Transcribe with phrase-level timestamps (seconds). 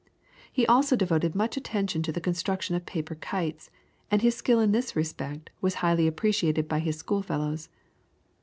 [0.51, 3.69] He also devoted much attention to the construction of paper kites,
[4.09, 7.69] and his skill in this respect was highly appreciated by his school fellows.